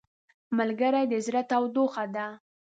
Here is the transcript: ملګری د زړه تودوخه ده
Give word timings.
ملګری 0.57 1.03
د 1.11 1.13
زړه 1.25 1.41
تودوخه 1.49 2.05
ده 2.15 2.27